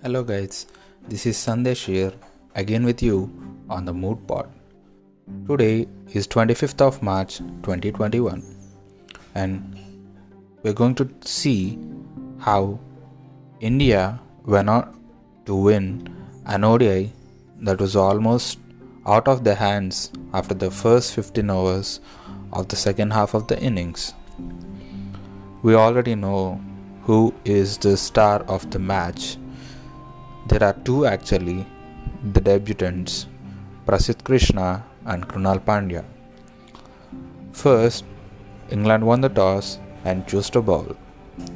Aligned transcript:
Hello 0.00 0.22
guys, 0.22 0.66
this 1.08 1.26
is 1.26 1.36
Sandesh 1.36 1.84
here 1.86 2.12
again 2.54 2.84
with 2.84 3.02
you 3.02 3.16
on 3.68 3.84
the 3.84 3.92
Mood 3.92 4.28
Pod. 4.28 4.48
Today 5.48 5.88
is 6.12 6.28
25th 6.28 6.80
of 6.80 7.02
March 7.02 7.38
2021 7.38 8.44
and 9.34 9.76
we're 10.62 10.72
going 10.72 10.94
to 10.94 11.10
see 11.22 11.80
how 12.38 12.78
India 13.58 14.20
went 14.46 14.68
on 14.68 15.02
to 15.46 15.56
win 15.56 16.08
an 16.46 16.62
ODI 16.62 17.12
that 17.62 17.80
was 17.80 17.96
almost 17.96 18.60
out 19.04 19.26
of 19.26 19.42
their 19.42 19.56
hands 19.56 20.12
after 20.32 20.54
the 20.54 20.70
first 20.70 21.12
15 21.14 21.50
overs 21.50 21.98
of 22.52 22.68
the 22.68 22.76
second 22.76 23.10
half 23.10 23.34
of 23.34 23.48
the 23.48 23.60
innings. 23.60 24.14
We 25.64 25.74
already 25.74 26.14
know 26.14 26.60
who 27.02 27.34
is 27.44 27.76
the 27.78 27.96
star 27.96 28.42
of 28.42 28.70
the 28.70 28.78
match 28.78 29.38
there 30.48 30.64
are 30.64 30.76
two 30.84 31.04
actually, 31.04 31.66
the 32.32 32.40
debutants, 32.40 33.26
Prasidh 33.86 34.24
Krishna 34.24 34.82
and 35.04 35.28
Krunal 35.28 35.60
Pandya. 35.60 36.04
First, 37.52 38.04
England 38.70 39.04
won 39.06 39.20
the 39.20 39.28
toss 39.28 39.78
and 40.04 40.26
chose 40.26 40.48
to 40.50 40.62
bowl. 40.62 40.96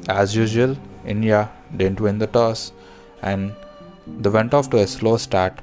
As 0.07 0.35
usual, 0.35 0.77
India 1.05 1.49
didn't 1.75 2.01
win 2.01 2.19
the 2.19 2.27
toss 2.27 2.71
and 3.23 3.53
they 4.05 4.29
went 4.29 4.53
off 4.53 4.69
to 4.69 4.77
a 4.77 4.85
slow 4.85 5.17
start 5.17 5.59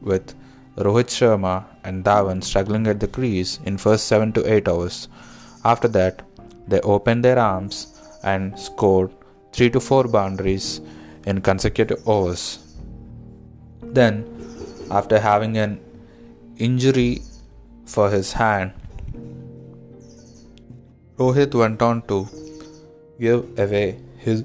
with 0.00 0.34
Rohit 0.76 1.10
Sharma 1.16 1.64
and 1.84 2.04
Dhawan 2.04 2.42
struggling 2.42 2.88
at 2.88 2.98
the 2.98 3.06
crease 3.06 3.60
in 3.64 3.78
first 3.78 4.08
7 4.08 4.32
to 4.32 4.52
8 4.52 4.68
hours. 4.68 5.08
After 5.64 5.86
that, 5.88 6.22
they 6.66 6.80
opened 6.80 7.24
their 7.24 7.38
arms 7.38 8.00
and 8.24 8.58
scored 8.58 9.12
3 9.52 9.70
to 9.70 9.80
4 9.80 10.08
boundaries 10.08 10.80
in 11.24 11.40
consecutive 11.40 12.06
overs. 12.08 12.63
Then, 13.98 14.14
after 14.90 15.18
having 15.20 15.56
an 15.56 15.80
injury 16.58 17.22
for 17.86 18.10
his 18.10 18.32
hand, 18.32 18.72
Rohit 21.18 21.54
went 21.54 21.80
on 21.80 22.02
to 22.08 22.26
give 23.20 23.58
away 23.64 23.98
his 24.18 24.42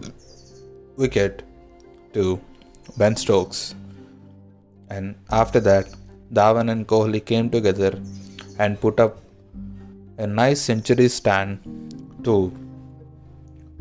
wicket 0.98 1.42
to 2.14 2.40
Ben 2.98 3.16
Stokes. 3.16 3.74
And 4.90 5.16
after 5.32 5.60
that, 5.62 5.88
Dhawan 6.32 6.72
and 6.72 6.88
Kohli 6.88 7.24
came 7.26 7.50
together 7.50 8.00
and 8.60 8.80
put 8.80 9.00
up 9.00 9.18
a 10.20 10.28
nice 10.28 10.62
century 10.62 11.08
stand 11.08 11.60
to 12.24 12.36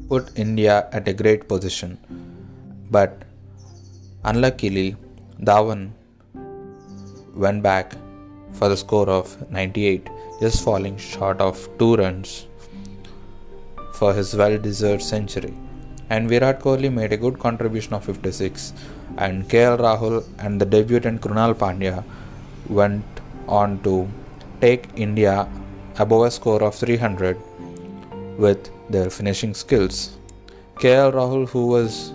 put 0.08 0.30
India 0.36 0.88
at 0.92 1.08
a 1.08 1.12
great 1.12 1.46
position. 1.46 1.98
But 2.90 3.22
unluckily, 4.24 4.96
Dhawan 5.42 5.92
went 7.34 7.62
back 7.62 7.94
for 8.52 8.68
the 8.68 8.76
score 8.76 9.08
of 9.08 9.50
98, 9.52 10.08
just 10.40 10.64
falling 10.64 10.96
short 10.96 11.40
of 11.40 11.68
two 11.78 11.94
runs 11.94 12.46
for 13.94 14.12
his 14.12 14.34
well 14.34 14.58
deserved 14.58 15.02
century. 15.02 15.54
And 16.10 16.28
Virat 16.28 16.58
Kohli 16.60 16.92
made 16.92 17.12
a 17.12 17.16
good 17.16 17.38
contribution 17.38 17.94
of 17.94 18.04
56, 18.04 18.72
and 19.18 19.48
KL 19.48 19.78
Rahul 19.78 20.24
and 20.38 20.60
the 20.60 20.66
debutant 20.66 21.20
Krunal 21.20 21.54
Pandya 21.54 22.02
went 22.68 23.04
on 23.46 23.80
to 23.82 24.08
take 24.60 24.88
India 24.96 25.48
above 25.98 26.22
a 26.22 26.30
score 26.32 26.62
of 26.64 26.74
300 26.74 27.36
with 28.38 28.70
their 28.90 29.08
finishing 29.08 29.54
skills. 29.54 30.16
KL 30.76 31.12
Rahul, 31.12 31.48
who 31.48 31.66
was 31.66 32.12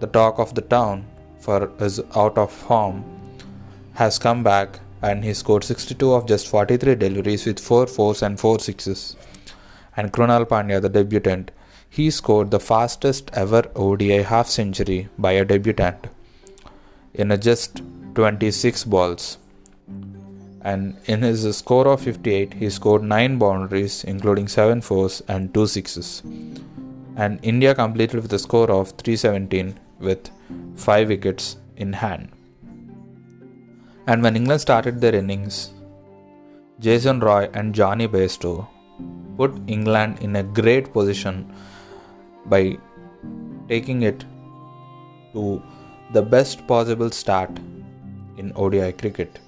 the 0.00 0.06
talk 0.08 0.40
of 0.40 0.54
the 0.54 0.62
town, 0.62 1.04
for 1.40 1.70
his 1.78 2.00
out 2.14 2.38
of 2.38 2.52
form 2.52 3.04
has 3.94 4.18
come 4.18 4.42
back 4.42 4.80
and 5.02 5.24
he 5.24 5.32
scored 5.34 5.64
62 5.64 6.12
of 6.12 6.26
just 6.26 6.48
43 6.48 6.94
deliveries 6.96 7.46
with 7.46 7.60
4 7.60 7.86
fours 7.86 8.22
and 8.22 8.38
4 8.38 8.58
sixes. 8.60 9.16
And 9.96 10.12
Krunal 10.12 10.44
Pandya, 10.44 10.80
the 10.80 10.88
debutant, 10.88 11.50
he 11.88 12.10
scored 12.10 12.50
the 12.50 12.60
fastest 12.60 13.30
ever 13.32 13.64
ODI 13.74 14.22
half 14.22 14.48
century 14.48 15.08
by 15.18 15.32
a 15.32 15.44
debutant 15.44 16.08
in 17.14 17.40
just 17.40 17.82
26 18.14 18.84
balls. 18.84 19.38
And 20.62 20.96
in 21.06 21.22
his 21.22 21.56
score 21.56 21.88
of 21.88 22.00
58, 22.00 22.54
he 22.54 22.68
scored 22.68 23.02
9 23.02 23.38
boundaries, 23.38 24.04
including 24.04 24.48
7 24.48 24.80
fours 24.80 25.22
and 25.28 25.52
2 25.54 25.66
sixes. 25.66 26.22
And 27.16 27.38
India 27.42 27.74
completed 27.74 28.20
with 28.20 28.32
a 28.32 28.38
score 28.38 28.70
of 28.70 28.90
317 28.90 29.78
with 30.00 30.30
5 30.76 31.08
wickets 31.08 31.56
in 31.76 31.92
hand. 31.92 32.30
And 34.06 34.22
when 34.22 34.36
England 34.36 34.60
started 34.60 35.00
their 35.00 35.14
innings, 35.14 35.70
Jason 36.80 37.20
Roy 37.20 37.48
and 37.54 37.74
Jonny 37.74 38.08
Bairstow 38.08 38.66
put 39.36 39.52
England 39.66 40.18
in 40.20 40.36
a 40.36 40.42
great 40.42 40.92
position 40.92 41.52
by 42.46 42.78
taking 43.68 44.02
it 44.02 44.24
to 45.32 45.62
the 46.12 46.22
best 46.22 46.66
possible 46.66 47.10
start 47.10 47.50
in 48.38 48.52
ODI 48.56 48.92
cricket. 48.92 49.40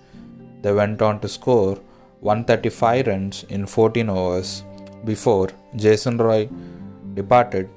They 0.63 0.73
went 0.73 1.01
on 1.01 1.21
to 1.21 1.29
score 1.29 1.79
135 2.21 3.07
runs 3.07 3.45
in 3.45 3.65
14 3.65 4.11
overs 4.11 4.63
before 5.05 5.49
Jason 5.77 6.19
Roy 6.19 6.49
departed 7.15 7.71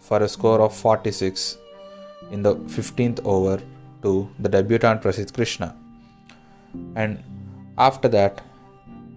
for 0.00 0.22
a 0.22 0.28
score 0.28 0.60
of 0.60 0.74
46 0.74 1.58
in 2.30 2.42
the 2.42 2.56
15th 2.56 3.20
over 3.24 3.62
to 4.02 4.28
the 4.38 4.48
debutant 4.48 5.02
Prasidh 5.02 5.32
Krishna. 5.32 5.76
And 6.96 7.22
after 7.78 8.08
that, 8.08 8.42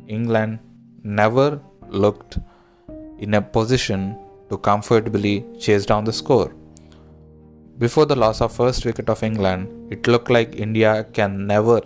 England 0.07 0.59
never 1.03 1.59
looked 1.89 2.39
in 3.19 3.33
a 3.33 3.41
position 3.41 4.17
to 4.49 4.57
comfortably 4.57 5.45
chase 5.59 5.85
down 5.85 6.03
the 6.05 6.13
score. 6.13 6.53
Before 7.77 8.05
the 8.05 8.15
loss 8.15 8.41
of 8.41 8.51
first 8.51 8.85
wicket 8.85 9.09
of 9.09 9.23
England, 9.23 9.91
it 9.91 10.07
looked 10.07 10.29
like 10.29 10.55
India 10.55 11.05
can 11.13 11.45
never, 11.45 11.81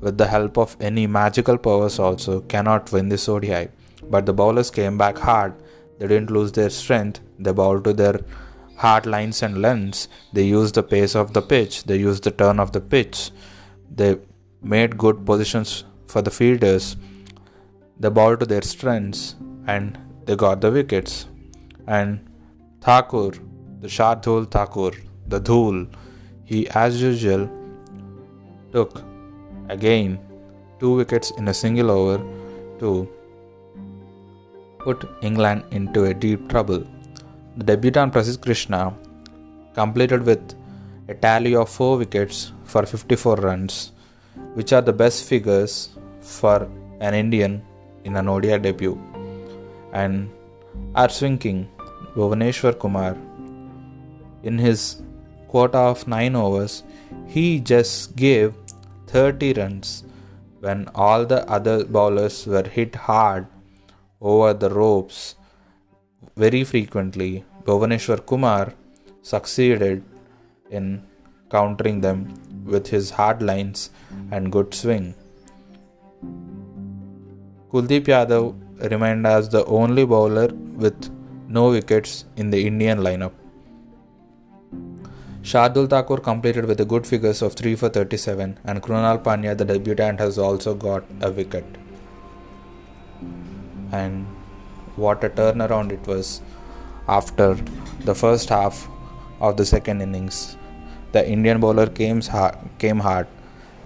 with 0.00 0.18
the 0.18 0.26
help 0.26 0.56
of 0.56 0.76
any 0.80 1.06
magical 1.06 1.58
powers 1.58 1.98
also, 1.98 2.40
cannot 2.42 2.92
win 2.92 3.08
this 3.08 3.28
ODI. 3.28 3.68
But 4.04 4.26
the 4.26 4.32
bowlers 4.32 4.70
came 4.70 4.96
back 4.96 5.18
hard. 5.18 5.54
They 5.98 6.06
didn't 6.06 6.30
lose 6.30 6.52
their 6.52 6.70
strength. 6.70 7.20
They 7.38 7.52
bowled 7.52 7.84
to 7.84 7.92
their 7.92 8.20
hard 8.82 9.06
lines 9.14 9.42
and 9.42 9.60
lengths. 9.66 10.08
They 10.32 10.44
used 10.44 10.74
the 10.74 10.82
pace 10.82 11.14
of 11.14 11.32
the 11.34 11.42
pitch, 11.42 11.84
they 11.84 11.98
used 12.08 12.24
the 12.24 12.30
turn 12.30 12.58
of 12.64 12.72
the 12.72 12.80
pitch, 12.80 13.30
they 14.00 14.16
made 14.62 14.96
good 15.04 15.24
positions 15.26 15.84
for 16.06 16.22
the 16.22 16.30
fielders, 16.30 16.96
they 17.98 18.08
bowled 18.08 18.40
to 18.40 18.46
their 18.46 18.62
strengths, 18.62 19.36
and 19.66 19.98
they 20.24 20.36
got 20.36 20.60
the 20.60 20.70
wickets. 20.70 21.26
And 21.86 22.20
Thakur, 22.80 23.32
the 23.80 23.88
Shardul 23.88 24.50
Thakur, 24.50 24.92
the 25.28 25.40
Dhul, 25.40 25.78
he 26.44 26.68
as 26.70 27.02
usual 27.02 27.48
took 28.72 29.02
again 29.68 30.18
two 30.80 30.94
wickets 30.96 31.30
in 31.32 31.48
a 31.48 31.54
single 31.54 31.90
over 31.90 32.18
to 32.78 33.08
put 34.78 35.08
England 35.22 35.64
into 35.70 36.04
a 36.04 36.14
deep 36.14 36.48
trouble. 36.48 36.86
The 37.56 37.64
debutant 37.64 38.12
Prasidh 38.12 38.40
Krishna 38.40 38.94
completed 39.74 40.22
with 40.24 40.54
a 41.08 41.14
tally 41.14 41.54
of 41.56 41.68
4 41.68 41.98
wickets 41.98 42.52
for 42.64 42.86
54 42.86 43.36
runs, 43.36 43.92
which 44.54 44.72
are 44.72 44.80
the 44.80 44.92
best 44.92 45.24
figures 45.24 45.90
for 46.20 46.68
an 47.00 47.14
Indian 47.14 47.62
in 48.04 48.16
an 48.16 48.28
ODI 48.28 48.58
debut. 48.58 48.98
And 49.92 50.30
our 50.94 51.08
swing 51.08 51.38
king 51.38 51.68
Bhuvaneshwar 52.14 52.78
Kumar, 52.78 53.16
in 54.44 54.56
his 54.58 55.02
quota 55.48 55.78
of 55.78 56.06
9 56.06 56.36
overs, 56.36 56.84
he 57.26 57.58
just 57.58 58.14
gave 58.14 58.54
30 59.08 59.54
runs 59.54 60.04
when 60.60 60.88
all 60.94 61.26
the 61.26 61.48
other 61.50 61.84
bowlers 61.84 62.46
were 62.46 62.62
hit 62.62 62.94
hard 62.94 63.46
over 64.20 64.54
the 64.54 64.70
ropes 64.70 65.34
very 66.42 66.64
frequently, 66.64 67.44
Bhuvaneshwar 67.64 68.24
Kumar 68.24 68.72
succeeded 69.22 70.02
in 70.70 71.02
countering 71.50 72.00
them 72.00 72.18
with 72.64 72.86
his 72.86 73.10
hard 73.10 73.42
lines 73.42 73.90
and 74.30 74.52
good 74.52 74.72
swing. 74.72 75.14
Kuldeep 77.72 78.06
Yadav 78.12 78.90
remained 78.90 79.26
as 79.26 79.48
the 79.48 79.64
only 79.66 80.06
bowler 80.06 80.48
with 80.84 81.10
no 81.48 81.70
wickets 81.70 82.24
in 82.36 82.50
the 82.50 82.66
Indian 82.66 83.00
lineup. 83.00 83.32
Shardul 85.42 85.88
Thakur 85.88 86.18
completed 86.18 86.64
with 86.64 86.78
the 86.78 86.84
good 86.84 87.06
figures 87.06 87.42
of 87.42 87.54
3 87.54 87.74
for 87.74 87.88
37 87.88 88.58
and 88.64 88.82
Krunal 88.82 89.22
Pandya, 89.22 89.56
the 89.56 89.64
debutant, 89.64 90.20
has 90.20 90.38
also 90.38 90.74
got 90.74 91.04
a 91.20 91.30
wicket. 91.30 91.64
And 93.92 94.26
what 94.96 95.24
a 95.24 95.30
turnaround 95.30 95.92
it 95.92 96.06
was 96.06 96.40
after 97.08 97.54
the 98.04 98.14
first 98.14 98.48
half 98.48 98.88
of 99.40 99.56
the 99.56 99.64
second 99.64 100.00
innings. 100.00 100.56
the 101.12 101.28
Indian 101.28 101.58
bowler 101.60 101.86
came 101.86 102.20
hard, 102.22 102.56
came 102.78 103.00
hard. 103.00 103.26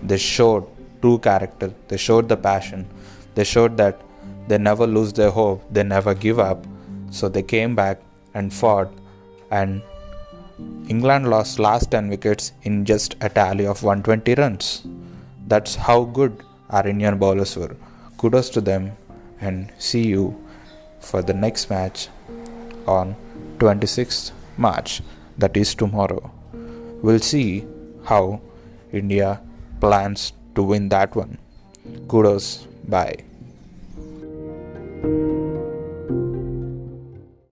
They 0.02 0.18
showed 0.18 0.66
true 1.00 1.18
character. 1.18 1.72
They 1.88 1.96
showed 1.96 2.28
the 2.28 2.36
passion. 2.36 2.86
They 3.34 3.44
showed 3.44 3.78
that 3.78 4.00
they 4.48 4.58
never 4.58 4.86
lose 4.86 5.12
their 5.12 5.30
hope. 5.30 5.62
They 5.70 5.82
never 5.82 6.14
give 6.14 6.38
up. 6.38 6.66
So 7.10 7.28
they 7.28 7.42
came 7.42 7.74
back 7.74 8.00
and 8.34 8.52
fought 8.52 8.92
and 9.50 9.82
England 10.88 11.30
lost 11.30 11.58
last 11.58 11.90
10 11.90 12.08
wickets 12.08 12.52
in 12.62 12.84
just 12.84 13.16
a 13.20 13.28
tally 13.28 13.66
of 13.66 13.82
120 13.82 14.34
runs. 14.34 14.86
That's 15.46 15.74
how 15.74 16.04
good 16.04 16.42
our 16.70 16.86
Indian 16.86 17.18
bowlers 17.18 17.56
were. 17.56 17.76
Kudos 18.18 18.50
to 18.50 18.60
them 18.60 18.92
and 19.40 19.72
see 19.78 20.06
you 20.06 20.43
for 21.04 21.22
the 21.22 21.34
next 21.34 21.70
match 21.70 22.08
on 22.86 23.16
26th 23.58 24.32
March, 24.56 25.02
that 25.38 25.56
is 25.56 25.74
tomorrow. 25.74 26.30
We'll 27.02 27.18
see 27.20 27.66
how 28.04 28.40
India 28.92 29.40
plans 29.80 30.32
to 30.54 30.62
win 30.62 30.88
that 30.90 31.14
one. 31.14 31.38
Kudos. 32.08 32.66
Bye. 32.88 33.24